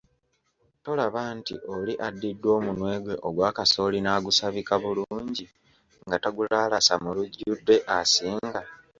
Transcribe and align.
Tolaba 0.83 1.21
nti 1.37 1.53
oli 1.73 1.93
addidde 2.07 2.47
omunwe 2.57 2.93
gwe 3.03 3.15
ogwa 3.27 3.49
kasooli 3.57 3.99
n'agusabika 4.01 4.73
bulungi 4.83 5.45
nga 6.05 6.17
tagulaalasa 6.23 6.93
mu 7.03 7.09
lujjudde 7.15 7.75
asinga. 7.97 8.61